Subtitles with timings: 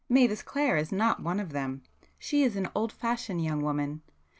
[0.09, 4.01] Mavis Clare is not one of them,—she is an 'old fashioned' young woman.